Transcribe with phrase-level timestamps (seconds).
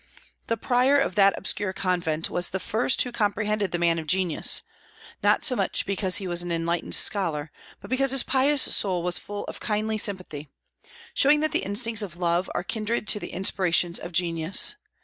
[0.47, 4.63] The prior of that obscure convent was the first who comprehended the man of genius,
[5.21, 9.19] not so much because he was an enlightened scholar, but because his pious soul was
[9.19, 10.49] full of kindly sympathy,
[11.13, 14.73] showing that the instincts of love are kindred to the inspirations of genius.